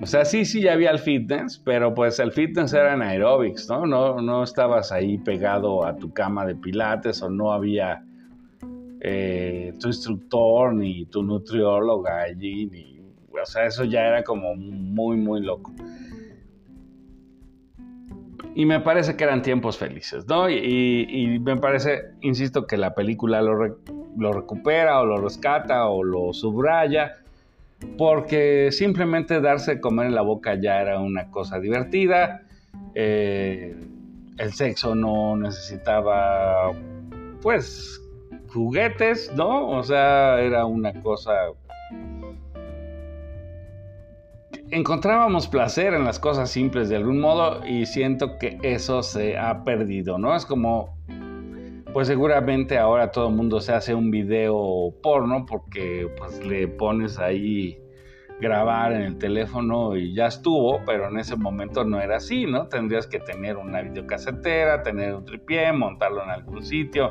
O 0.00 0.06
sea, 0.06 0.24
sí, 0.24 0.44
sí, 0.44 0.60
ya 0.62 0.74
había 0.74 0.90
el 0.90 1.00
fitness, 1.00 1.58
pero 1.58 1.92
pues 1.92 2.20
el 2.20 2.30
fitness 2.30 2.72
era 2.72 2.94
en 2.94 3.02
aerobics, 3.02 3.68
¿no? 3.68 3.84
No, 3.84 4.20
no 4.20 4.44
estabas 4.44 4.92
ahí 4.92 5.18
pegado 5.18 5.84
a 5.84 5.96
tu 5.96 6.12
cama 6.12 6.46
de 6.46 6.54
pilates 6.54 7.20
o 7.20 7.28
no 7.28 7.52
había 7.52 8.04
eh, 9.00 9.72
tu 9.80 9.88
instructor 9.88 10.72
ni 10.74 11.06
tu 11.06 11.22
nutrióloga 11.22 12.22
allí, 12.22 12.66
ni, 12.66 13.00
o 13.30 13.46
sea, 13.46 13.66
eso 13.66 13.84
ya 13.84 14.06
era 14.06 14.22
como 14.22 14.54
muy, 14.54 15.16
muy 15.16 15.40
loco. 15.40 15.72
Y 18.54 18.66
me 18.66 18.80
parece 18.80 19.16
que 19.16 19.22
eran 19.22 19.42
tiempos 19.42 19.78
felices, 19.78 20.26
¿no? 20.26 20.50
Y, 20.50 21.38
me 21.40 21.56
parece, 21.56 22.10
insisto, 22.22 22.66
que 22.66 22.76
la 22.76 22.94
película 22.94 23.40
lo, 23.40 23.78
lo, 24.16 24.32
recupera 24.32 25.00
o 25.00 25.06
lo 25.06 25.18
rescata 25.18 25.86
o 25.88 26.02
lo 26.02 26.32
subraya, 26.32 27.18
porque 27.96 28.70
simplemente 28.72 29.40
darse 29.40 29.80
comer 29.80 30.06
en 30.06 30.14
la 30.14 30.22
boca 30.22 30.54
ya 30.54 30.80
era 30.80 30.98
una 31.00 31.30
cosa 31.30 31.58
divertida. 31.58 32.42
Eh, 32.94 33.76
el 34.38 34.52
sexo 34.52 34.94
no 34.94 35.36
necesitaba, 35.36 36.72
pues, 37.42 38.00
juguetes, 38.52 39.32
¿no? 39.34 39.68
O 39.68 39.82
sea, 39.82 40.40
era 40.40 40.64
una 40.64 40.92
cosa... 41.02 41.32
Encontrábamos 44.70 45.48
placer 45.48 45.94
en 45.94 46.04
las 46.04 46.18
cosas 46.18 46.50
simples 46.50 46.88
de 46.90 46.96
algún 46.96 47.20
modo 47.20 47.66
y 47.66 47.86
siento 47.86 48.38
que 48.38 48.58
eso 48.62 49.02
se 49.02 49.38
ha 49.38 49.64
perdido, 49.64 50.18
¿no? 50.18 50.36
Es 50.36 50.44
como, 50.44 50.98
pues 51.98 52.06
seguramente 52.06 52.78
ahora 52.78 53.10
todo 53.10 53.26
el 53.26 53.34
mundo 53.34 53.60
se 53.60 53.72
hace 53.72 53.92
un 53.92 54.12
video 54.12 54.94
porno 55.02 55.44
porque 55.44 56.08
pues 56.16 56.46
le 56.46 56.68
pones 56.68 57.18
ahí 57.18 57.76
grabar 58.40 58.92
en 58.92 59.02
el 59.02 59.18
teléfono 59.18 59.96
y 59.96 60.14
ya 60.14 60.28
estuvo, 60.28 60.80
pero 60.86 61.08
en 61.08 61.18
ese 61.18 61.34
momento 61.34 61.84
no 61.84 62.00
era 62.00 62.18
así, 62.18 62.46
¿no? 62.46 62.68
Tendrías 62.68 63.08
que 63.08 63.18
tener 63.18 63.56
una 63.56 63.82
videocasetera, 63.82 64.84
tener 64.84 65.12
un 65.12 65.24
tripié, 65.24 65.72
montarlo 65.72 66.22
en 66.22 66.30
algún 66.30 66.64
sitio 66.64 67.10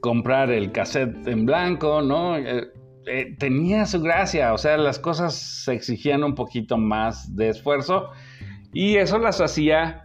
comprar 0.00 0.50
el 0.50 0.72
cassette 0.72 1.28
en 1.28 1.44
blanco, 1.44 2.00
¿no? 2.00 2.38
Eh, 2.38 2.72
eh, 3.04 3.36
tenía 3.38 3.84
su 3.84 4.00
gracia, 4.00 4.54
o 4.54 4.56
sea, 4.56 4.78
las 4.78 4.98
cosas 4.98 5.34
se 5.34 5.74
exigían 5.74 6.24
un 6.24 6.34
poquito 6.34 6.78
más 6.78 7.36
de 7.36 7.50
esfuerzo 7.50 8.08
y 8.72 8.96
eso 8.96 9.18
las 9.18 9.42
hacía 9.42 10.02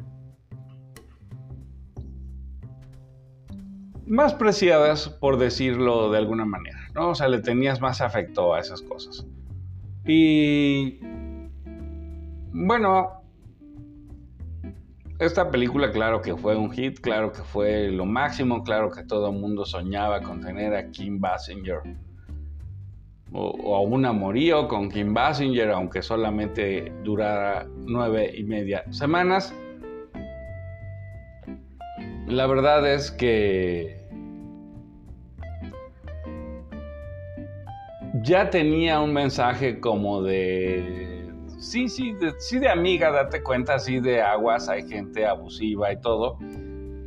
más 4.11 4.33
preciadas, 4.33 5.07
por 5.07 5.37
decirlo 5.37 6.11
de 6.11 6.17
alguna 6.17 6.43
manera, 6.43 6.79
¿no? 6.93 7.11
O 7.11 7.15
sea, 7.15 7.29
le 7.29 7.39
tenías 7.39 7.79
más 7.79 8.01
afecto 8.01 8.53
a 8.53 8.59
esas 8.59 8.81
cosas. 8.81 9.25
Y 10.05 10.99
bueno, 12.51 13.23
esta 15.17 15.49
película, 15.49 15.91
claro 15.91 16.21
que 16.21 16.35
fue 16.35 16.57
un 16.57 16.71
hit, 16.71 16.99
claro 16.99 17.31
que 17.31 17.41
fue 17.41 17.87
lo 17.87 18.05
máximo, 18.05 18.63
claro 18.63 18.91
que 18.91 19.03
todo 19.03 19.29
el 19.29 19.39
mundo 19.39 19.63
soñaba 19.65 20.21
con 20.21 20.41
tener 20.41 20.75
a 20.75 20.91
Kim 20.91 21.21
Basinger. 21.21 21.79
O, 23.31 23.77
a 23.77 23.79
un 23.79 24.05
amorío 24.05 24.67
con 24.67 24.89
Kim 24.89 25.13
Basinger, 25.13 25.71
aunque 25.71 26.01
solamente 26.01 26.91
durara 27.05 27.65
nueve 27.85 28.29
y 28.35 28.43
media 28.43 28.83
semanas. 28.91 29.53
La 32.27 32.45
verdad 32.45 32.85
es 32.93 33.09
que 33.09 34.00
ya 38.23 38.49
tenía 38.49 38.99
un 38.99 39.13
mensaje 39.13 39.79
como 39.79 40.21
de 40.21 41.31
sí, 41.57 41.87
sí, 41.87 42.13
de, 42.13 42.33
sí 42.39 42.59
de 42.59 42.69
amiga, 42.69 43.11
date 43.11 43.41
cuenta, 43.43 43.79
sí 43.79 43.99
de 43.99 44.21
aguas, 44.21 44.67
hay 44.67 44.87
gente 44.87 45.25
abusiva 45.25 45.91
y 45.91 46.01
todo. 46.01 46.37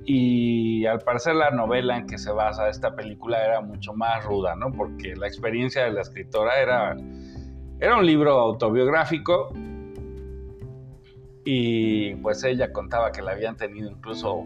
Y 0.06 0.85
al 0.87 1.00
parecer 1.00 1.35
la 1.35 1.50
novela 1.50 1.97
en 1.97 2.06
que 2.06 2.18
se 2.18 2.30
basa 2.30 2.68
esta 2.68 2.94
película 2.94 3.42
era 3.44 3.61
mucho 3.61 3.94
más 3.94 4.25
ruda, 4.25 4.54
¿no? 4.54 4.71
Porque 4.71 5.16
la 5.16 5.26
experiencia 5.26 5.85
de 5.85 5.92
la 5.92 6.02
escritora 6.02 6.61
era, 6.61 6.97
era 7.80 7.97
un 7.97 8.06
libro 8.06 8.38
autobiográfico 8.38 9.52
y 11.44 12.14
pues 12.16 12.44
ella 12.44 12.73
contaba 12.73 13.12
que 13.12 13.23
la 13.23 13.33
habían 13.33 13.56
tenido 13.56 13.90
incluso 13.90 14.44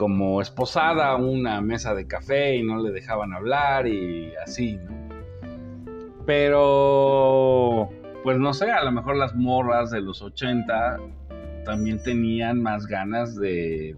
como 0.00 0.40
esposada 0.40 1.14
una 1.16 1.60
mesa 1.60 1.94
de 1.94 2.06
café 2.06 2.56
y 2.56 2.62
no 2.62 2.82
le 2.82 2.90
dejaban 2.90 3.34
hablar 3.34 3.86
y 3.86 4.32
así, 4.42 4.78
¿no? 4.78 4.96
Pero 6.24 7.90
pues 8.24 8.38
no 8.38 8.54
sé, 8.54 8.70
a 8.70 8.82
lo 8.82 8.92
mejor 8.92 9.16
las 9.16 9.34
morras 9.34 9.90
de 9.90 10.00
los 10.00 10.22
80 10.22 10.96
también 11.66 12.02
tenían 12.02 12.62
más 12.62 12.86
ganas 12.86 13.36
de, 13.36 13.94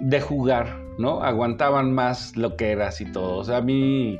de, 0.00 0.20
jugar, 0.22 0.80
¿no? 0.96 1.22
Aguantaban 1.22 1.92
más 1.92 2.38
lo 2.38 2.56
que 2.56 2.70
era 2.70 2.86
así 2.88 3.04
todo. 3.12 3.36
O 3.36 3.44
sea, 3.44 3.58
a 3.58 3.62
mí... 3.62 4.18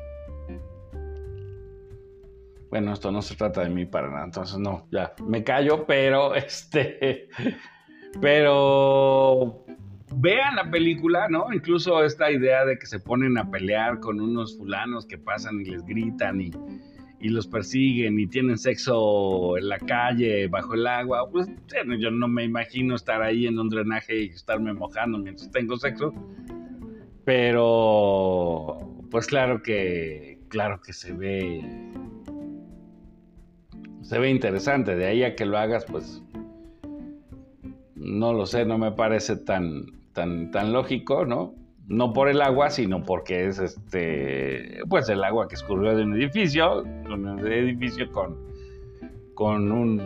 Bueno, 2.68 2.92
esto 2.92 3.10
no 3.10 3.22
se 3.22 3.34
trata 3.34 3.62
de 3.62 3.70
mí 3.70 3.86
para 3.86 4.10
nada, 4.10 4.24
entonces 4.26 4.58
no, 4.58 4.86
ya, 4.90 5.14
me 5.26 5.42
callo, 5.42 5.86
pero 5.86 6.34
este... 6.34 7.30
Pero 8.20 9.64
vean 10.14 10.56
la 10.56 10.70
película, 10.70 11.28
¿no? 11.28 11.52
Incluso 11.52 12.04
esta 12.04 12.30
idea 12.30 12.64
de 12.64 12.78
que 12.78 12.86
se 12.86 12.98
ponen 12.98 13.38
a 13.38 13.50
pelear 13.50 14.00
con 14.00 14.20
unos 14.20 14.56
fulanos 14.56 15.06
que 15.06 15.18
pasan 15.18 15.60
y 15.60 15.64
les 15.64 15.84
gritan 15.84 16.40
y, 16.40 16.50
y 17.20 17.28
los 17.28 17.46
persiguen 17.46 18.18
y 18.18 18.26
tienen 18.26 18.56
sexo 18.58 19.56
en 19.58 19.68
la 19.68 19.78
calle, 19.78 20.48
bajo 20.48 20.74
el 20.74 20.86
agua, 20.86 21.28
pues 21.30 21.48
yo 21.98 22.10
no 22.10 22.28
me 22.28 22.44
imagino 22.44 22.94
estar 22.94 23.22
ahí 23.22 23.46
en 23.46 23.58
un 23.58 23.68
drenaje 23.68 24.22
y 24.22 24.26
estarme 24.28 24.72
mojando 24.72 25.18
mientras 25.18 25.50
tengo 25.50 25.76
sexo. 25.76 26.14
Pero, 27.24 29.04
pues 29.10 29.26
claro 29.26 29.62
que, 29.62 30.40
claro 30.48 30.80
que 30.80 30.94
se 30.94 31.12
ve, 31.12 31.62
se 34.00 34.18
ve 34.18 34.30
interesante. 34.30 34.96
De 34.96 35.06
ahí 35.06 35.22
a 35.22 35.36
que 35.36 35.44
lo 35.44 35.58
hagas, 35.58 35.84
pues, 35.84 36.22
no 38.00 38.32
lo 38.32 38.46
sé, 38.46 38.64
no 38.64 38.78
me 38.78 38.90
parece 38.90 39.36
tan, 39.36 39.86
tan, 40.12 40.50
tan 40.50 40.72
lógico, 40.72 41.24
¿no? 41.24 41.54
no 41.90 42.12
por 42.12 42.28
el 42.28 42.40
agua, 42.40 42.70
sino 42.70 43.02
porque 43.02 43.48
es 43.48 43.58
este, 43.58 44.78
pues 44.88 45.08
el 45.08 45.24
agua 45.24 45.48
que 45.48 45.56
escurrió 45.56 45.96
de 45.96 46.04
un 46.04 46.14
edificio, 46.14 46.82
un 46.82 47.40
edificio 47.44 48.10
con, 48.12 48.38
con 49.34 49.72
un, 49.72 50.00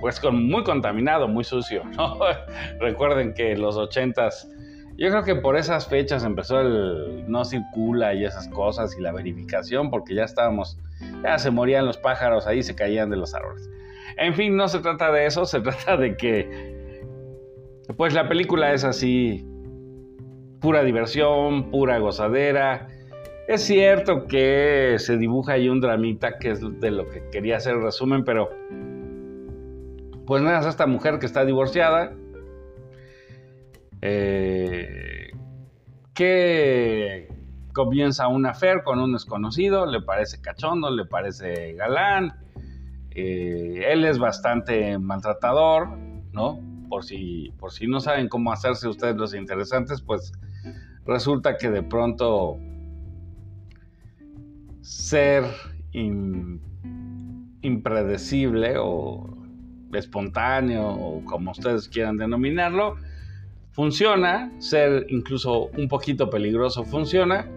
pues 0.00 0.18
con 0.18 0.48
muy 0.48 0.64
contaminado, 0.64 1.28
muy 1.28 1.44
sucio, 1.44 1.82
Recuerden 2.80 3.34
que 3.34 3.54
los 3.58 3.76
ochentas, 3.76 4.48
yo 4.96 5.10
creo 5.10 5.22
que 5.22 5.34
por 5.34 5.58
esas 5.58 5.86
fechas 5.86 6.24
empezó 6.24 6.62
el 6.62 7.30
no 7.30 7.44
circula 7.44 8.14
y 8.14 8.24
esas 8.24 8.48
cosas 8.48 8.96
y 8.98 9.02
la 9.02 9.12
verificación, 9.12 9.90
porque 9.90 10.14
ya 10.14 10.24
estábamos, 10.24 10.78
ya 11.22 11.38
se 11.38 11.50
morían 11.50 11.84
los 11.84 11.98
pájaros 11.98 12.46
ahí, 12.46 12.62
se 12.62 12.74
caían 12.74 13.10
de 13.10 13.18
los 13.18 13.34
árboles. 13.34 13.68
En 14.16 14.32
fin, 14.32 14.56
no 14.56 14.66
se 14.66 14.78
trata 14.78 15.12
de 15.12 15.26
eso, 15.26 15.44
se 15.44 15.60
trata 15.60 15.98
de 15.98 16.16
que, 16.16 16.81
pues 17.96 18.14
la 18.14 18.28
película 18.28 18.72
es 18.72 18.84
así, 18.84 19.46
pura 20.60 20.82
diversión, 20.82 21.70
pura 21.70 21.98
gozadera. 21.98 22.88
Es 23.48 23.62
cierto 23.62 24.26
que 24.26 24.94
se 24.98 25.18
dibuja 25.18 25.54
ahí 25.54 25.68
un 25.68 25.80
dramita 25.80 26.38
que 26.38 26.52
es 26.52 26.80
de 26.80 26.90
lo 26.90 27.08
que 27.08 27.28
quería 27.30 27.56
hacer 27.56 27.74
el 27.74 27.82
resumen, 27.82 28.24
pero 28.24 28.50
pues 30.26 30.42
nada, 30.42 30.60
es 30.60 30.66
esta 30.66 30.86
mujer 30.86 31.18
que 31.18 31.26
está 31.26 31.44
divorciada, 31.44 32.14
eh, 34.00 35.32
que 36.14 37.28
comienza 37.72 38.28
una 38.28 38.50
affair 38.50 38.82
con 38.84 39.00
un 39.00 39.12
desconocido, 39.12 39.86
le 39.86 40.00
parece 40.00 40.40
cachondo, 40.40 40.90
le 40.90 41.04
parece 41.04 41.72
galán, 41.74 42.34
eh, 43.10 43.86
él 43.90 44.04
es 44.04 44.18
bastante 44.18 44.98
maltratador, 44.98 45.98
¿no? 46.32 46.71
Por 46.92 47.04
si, 47.04 47.50
por 47.58 47.72
si 47.72 47.86
no 47.86 48.00
saben 48.00 48.28
cómo 48.28 48.52
hacerse 48.52 48.86
ustedes 48.86 49.16
los 49.16 49.32
interesantes, 49.32 50.02
pues 50.02 50.30
resulta 51.06 51.56
que 51.56 51.70
de 51.70 51.82
pronto 51.82 52.58
ser 54.82 55.44
impredecible 57.62 58.74
o 58.76 59.38
espontáneo 59.94 60.86
o 60.86 61.24
como 61.24 61.52
ustedes 61.52 61.88
quieran 61.88 62.18
denominarlo, 62.18 62.96
funciona, 63.70 64.52
ser 64.58 65.06
incluso 65.08 65.68
un 65.68 65.88
poquito 65.88 66.28
peligroso 66.28 66.84
funciona. 66.84 67.48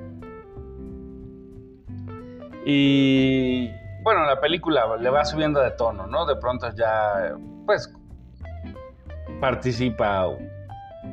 Y 2.65 3.67
bueno, 4.01 4.25
la 4.25 4.39
película 4.39 4.95
le 4.95 5.09
va 5.09 5.25
subiendo 5.25 5.59
de 5.59 5.71
tono, 5.71 6.07
¿no? 6.07 6.25
De 6.25 6.37
pronto 6.37 6.73
ya, 6.73 7.35
pues, 7.65 7.93
participa 9.45 10.27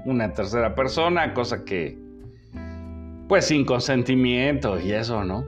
una 0.07 0.33
tercera 0.33 0.75
persona, 0.75 1.35
cosa 1.35 1.67
que 1.67 1.99
pues 3.29 3.45
sin 3.45 3.67
consentimiento 3.67 4.81
y 4.81 4.93
eso, 4.93 5.23
¿no? 5.23 5.45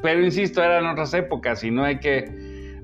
Pero 0.00 0.24
insisto, 0.24 0.62
eran 0.62 0.86
otras 0.86 1.12
épocas 1.12 1.62
y 1.62 1.70
no 1.70 1.84
hay 1.84 1.98
que, 1.98 2.24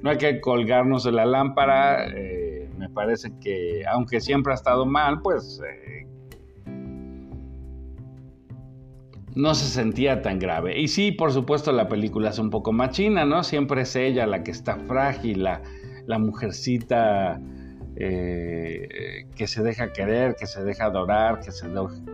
no 0.03 0.11
hay 0.11 0.19
que 0.19 0.39
colgarnos 0.39 1.05
de 1.05 1.13
la 1.13 1.25
lámpara. 1.25 2.09
Eh, 2.09 2.69
me 2.77 2.91
parece 2.91 3.33
que, 3.41 3.85
aunque 3.91 4.21
siempre 4.21 4.53
ha 4.53 4.55
estado 4.55 4.85
mal, 4.85 5.23
pues 5.23 5.63
eh, 5.67 6.07
no 9.35 9.55
se 9.55 9.65
sentía 9.65 10.21
tan 10.21 10.39
grave. 10.39 10.79
Y 10.79 10.89
sí, 10.89 11.11
por 11.11 11.33
supuesto, 11.33 11.73
la 11.73 11.89
película 11.89 12.29
es 12.29 12.39
un 12.39 12.51
poco 12.51 12.73
machina, 12.73 13.25
¿no? 13.25 13.43
Siempre 13.45 13.81
es 13.81 13.97
ella 13.97 14.27
la 14.27 14.43
que 14.43 14.51
está 14.51 14.77
frágil, 14.77 15.45
la, 15.45 15.63
la 16.05 16.19
mujercita 16.19 17.41
eh, 18.05 19.27
que 19.37 19.47
se 19.47 19.63
deja 19.63 19.93
querer, 19.93 20.35
que 20.35 20.47
se 20.47 20.65
deja 20.65 20.87
adorar, 20.87 21.39
que 21.39 21.53
se, 21.53 21.69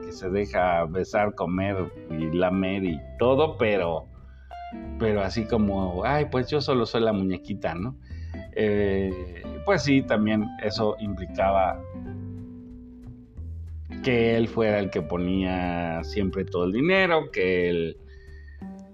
que 0.05 0.12
se 0.12 0.29
deja 0.29 0.85
besar, 0.85 1.35
comer 1.35 1.90
y 2.11 2.31
lamer 2.31 2.85
y 2.85 3.01
todo, 3.18 3.57
pero, 3.57 4.05
pero 4.98 5.22
así 5.22 5.46
como, 5.46 6.05
ay, 6.05 6.27
pues 6.31 6.48
yo 6.48 6.61
solo 6.61 6.85
soy 6.85 7.01
la 7.01 7.14
muñequita, 7.14 7.74
¿no? 7.74 7.96
Eh, 8.53 9.42
pues 9.64 9.83
sí, 9.83 10.03
también 10.03 10.44
eso 10.62 10.94
implicaba 11.01 11.81
que 14.05 14.37
él 14.37 14.46
fuera 14.46 14.81
el 14.81 14.90
que 14.90 15.01
ponía 15.01 16.05
siempre 16.05 16.44
todo 16.44 16.64
el 16.64 16.72
dinero, 16.72 17.31
que 17.31 17.70
él 17.70 17.96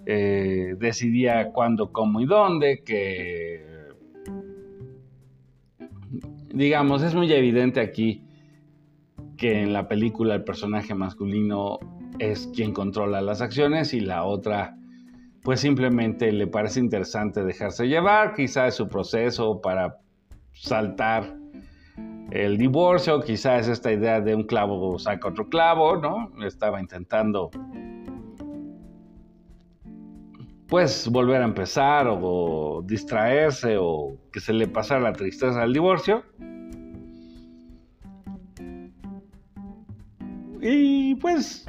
eh, 0.06 0.76
decidía 0.78 1.50
cuándo, 1.50 1.90
cómo 1.90 2.20
y 2.20 2.26
dónde, 2.26 2.84
que 2.84 3.73
digamos, 6.54 7.02
es 7.02 7.14
muy 7.14 7.32
evidente 7.32 7.80
aquí 7.80 8.22
que 9.36 9.60
en 9.60 9.72
la 9.72 9.88
película 9.88 10.34
el 10.36 10.44
personaje 10.44 10.94
masculino 10.94 11.78
es 12.18 12.48
quien 12.54 12.72
controla 12.72 13.20
las 13.20 13.40
acciones 13.40 13.92
y 13.92 14.00
la 14.00 14.24
otra 14.24 14.76
pues 15.42 15.60
simplemente 15.60 16.32
le 16.32 16.46
parece 16.46 16.80
interesante 16.80 17.44
dejarse 17.44 17.86
llevar, 17.86 18.32
quizá 18.34 18.66
es 18.66 18.76
su 18.76 18.88
proceso 18.88 19.60
para 19.60 19.98
saltar 20.52 21.36
el 22.30 22.56
divorcio, 22.56 23.20
quizá 23.20 23.58
es 23.58 23.68
esta 23.68 23.92
idea 23.92 24.22
de 24.22 24.34
un 24.34 24.44
clavo 24.44 24.98
saca 24.98 25.28
otro 25.28 25.48
clavo, 25.50 25.96
¿no? 25.96 26.30
Estaba 26.46 26.80
intentando 26.80 27.50
pues 30.74 31.08
volver 31.08 31.40
a 31.40 31.44
empezar 31.44 32.08
o, 32.10 32.82
distraerse 32.84 33.76
o 33.78 34.16
que 34.32 34.40
se 34.40 34.52
le 34.52 34.66
pasara 34.66 35.02
la 35.02 35.12
tristeza 35.12 35.60
del 35.60 35.72
divorcio. 35.72 36.24
Y 40.60 41.14
pues 41.14 41.64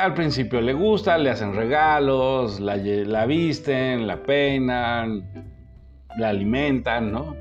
al 0.00 0.14
principio 0.14 0.62
le 0.62 0.72
gusta, 0.72 1.18
le 1.18 1.28
hacen 1.28 1.54
regalos, 1.54 2.58
la, 2.58 2.76
la 2.78 3.26
visten, 3.26 4.06
la 4.06 4.22
peinan, 4.22 5.28
la 6.16 6.30
alimentan, 6.30 7.12
¿no? 7.12 7.36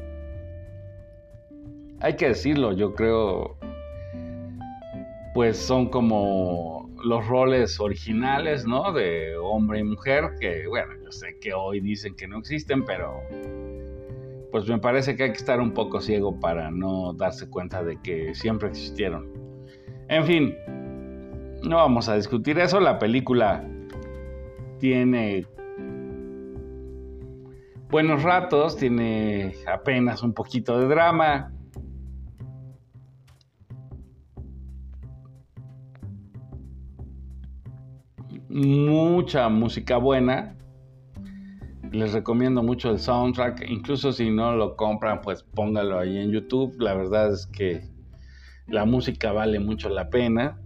hay 2.01 2.17
que 2.17 2.27
decirlo, 2.27 2.73
yo 2.73 2.95
creo, 2.95 3.55
pues 5.33 5.55
son 5.57 5.87
como 5.87 6.80
los 7.03 7.27
roles 7.27 7.79
originales, 7.79 8.65
¿no? 8.65 8.91
De 8.91 9.35
hombre 9.37 9.79
y 9.79 9.83
mujer, 9.83 10.35
que 10.39 10.67
bueno, 10.67 10.93
yo 11.03 11.11
sé 11.11 11.37
que 11.39 11.53
hoy 11.53 11.79
dicen 11.79 12.15
que 12.15 12.27
no 12.27 12.39
existen, 12.39 12.85
pero 12.85 13.21
pues 14.51 14.67
me 14.67 14.79
parece 14.79 15.15
que 15.15 15.23
hay 15.23 15.31
que 15.31 15.37
estar 15.37 15.59
un 15.59 15.73
poco 15.73 16.01
ciego 16.01 16.39
para 16.39 16.71
no 16.71 17.13
darse 17.13 17.49
cuenta 17.49 17.83
de 17.83 17.97
que 18.01 18.35
siempre 18.35 18.69
existieron. 18.69 19.29
En 20.09 20.25
fin, 20.25 20.55
no 21.63 21.77
vamos 21.77 22.09
a 22.09 22.15
discutir 22.15 22.59
eso, 22.59 22.79
la 22.79 22.99
película 22.99 23.65
tiene 24.79 25.45
buenos 27.89 28.23
ratos, 28.23 28.77
tiene 28.77 29.55
apenas 29.67 30.23
un 30.23 30.33
poquito 30.33 30.79
de 30.79 30.87
drama. 30.87 31.53
Mucha 38.53 39.49
música 39.49 39.97
buena. 39.97 40.55
Les 41.91 42.13
recomiendo 42.13 42.61
mucho 42.61 42.91
el 42.91 42.99
soundtrack. 42.99 43.69
Incluso 43.69 44.11
si 44.11 44.29
no 44.29 44.55
lo 44.55 44.75
compran, 44.75 45.21
pues 45.21 45.43
póngalo 45.43 45.97
ahí 45.97 46.17
en 46.17 46.31
YouTube. 46.31 46.75
La 46.79 46.93
verdad 46.93 47.33
es 47.33 47.47
que 47.47 47.81
la 48.67 48.85
música 48.85 49.31
vale 49.31 49.59
mucho 49.59 49.89
la 49.89 50.09
pena. 50.09 50.59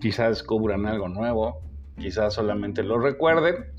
Quizás 0.00 0.28
descubran 0.28 0.86
algo 0.86 1.08
nuevo. 1.08 1.60
Quizás 1.98 2.34
solamente 2.34 2.82
lo 2.82 2.98
recuerden 2.98 3.72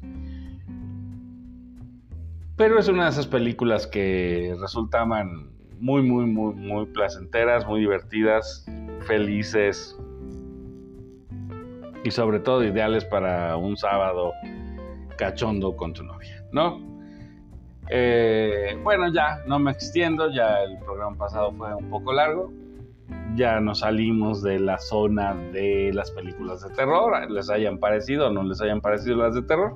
pero 2.60 2.78
es 2.78 2.90
una 2.90 3.06
de 3.06 3.12
esas 3.12 3.26
películas 3.26 3.88
que 3.88 4.54
resultaban 4.60 5.50
muy, 5.80 6.02
muy, 6.02 6.26
muy, 6.26 6.54
muy 6.56 6.88
placenteras, 6.88 7.66
muy 7.66 7.80
divertidas, 7.80 8.66
felices 9.08 9.98
y 12.04 12.12
sobre 12.12 12.40
todo 12.40 12.64
ideales 12.64 13.06
para 13.06 13.56
un 13.58 13.78
sábado 13.78 14.34
cachondo 15.18 15.76
con 15.76 15.94
tu 15.94 16.04
novia, 16.04 16.44
¿no? 16.52 16.82
Eh, 17.90 18.78
bueno, 18.84 19.12
ya 19.12 19.44
no 19.48 19.60
me 19.60 19.72
extiendo, 19.72 20.30
ya 20.32 20.64
el 20.64 20.78
programa 20.78 21.18
pasado 21.18 21.52
fue 21.54 21.74
un 21.74 21.90
poco 21.90 22.14
largo, 22.14 22.52
ya 23.36 23.60
nos 23.60 23.80
salimos 23.80 24.44
de 24.44 24.60
la 24.60 24.78
zona 24.78 25.34
de 25.52 25.92
las 25.94 26.12
películas 26.12 26.62
de 26.62 26.70
terror, 26.76 27.30
les 27.32 27.50
hayan 27.50 27.80
parecido 27.80 28.28
o 28.28 28.30
no 28.32 28.44
les 28.44 28.62
hayan 28.62 28.82
parecido 28.82 29.18
las 29.18 29.34
de 29.34 29.42
terror 29.42 29.76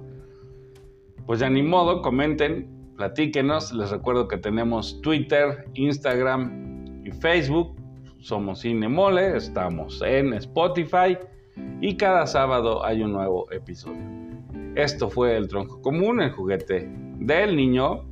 pues 1.25 1.39
ya 1.39 1.49
ni 1.49 1.63
modo, 1.63 2.01
comenten, 2.01 2.67
platíquenos. 2.97 3.73
Les 3.73 3.89
recuerdo 3.91 4.27
que 4.27 4.37
tenemos 4.37 5.01
Twitter, 5.01 5.65
Instagram 5.73 7.01
y 7.05 7.11
Facebook. 7.11 7.75
Somos 8.19 8.61
Cinemole, 8.61 9.35
estamos 9.37 10.01
en 10.01 10.33
Spotify 10.33 11.17
y 11.81 11.97
cada 11.97 12.27
sábado 12.27 12.85
hay 12.85 13.03
un 13.03 13.13
nuevo 13.13 13.51
episodio. 13.51 14.01
Esto 14.75 15.09
fue 15.09 15.37
el 15.37 15.47
tronco 15.47 15.81
común, 15.81 16.21
el 16.21 16.31
juguete 16.31 16.89
del 17.19 17.55
niño. 17.55 18.05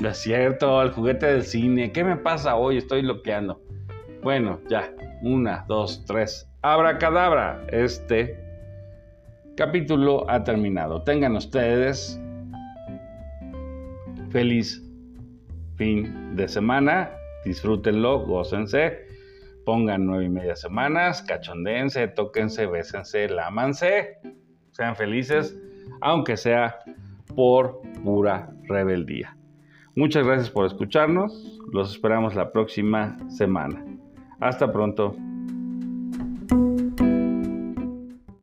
No 0.00 0.08
es 0.08 0.18
cierto, 0.18 0.82
el 0.82 0.90
juguete 0.90 1.26
del 1.26 1.44
cine. 1.44 1.92
¿Qué 1.92 2.04
me 2.04 2.16
pasa 2.16 2.56
hoy? 2.56 2.78
Estoy 2.78 3.02
bloqueando. 3.02 3.62
Bueno, 4.22 4.60
ya. 4.68 4.92
Una, 5.22 5.64
dos, 5.68 6.04
tres. 6.04 6.48
Abracadabra. 6.62 7.64
Este 7.68 8.38
capítulo 9.56 10.28
ha 10.28 10.42
terminado. 10.44 11.02
Tengan 11.02 11.36
ustedes 11.36 12.20
feliz 14.30 14.82
fin 15.76 16.36
de 16.36 16.48
semana. 16.48 17.10
Disfrútenlo, 17.44 18.20
gócense. 18.26 19.11
Pongan 19.64 20.06
nueve 20.06 20.24
y 20.24 20.28
media 20.28 20.56
semanas, 20.56 21.22
cachondense, 21.22 22.08
tóquense, 22.08 22.66
bésense, 22.66 23.28
lámanse. 23.28 24.18
Sean 24.72 24.96
felices, 24.96 25.56
aunque 26.00 26.36
sea 26.36 26.78
por 27.34 27.80
pura 28.02 28.50
rebeldía. 28.64 29.36
Muchas 29.94 30.26
gracias 30.26 30.50
por 30.50 30.66
escucharnos. 30.66 31.60
Los 31.72 31.92
esperamos 31.92 32.34
la 32.34 32.50
próxima 32.50 33.16
semana. 33.28 33.84
Hasta 34.40 34.72
pronto. 34.72 35.16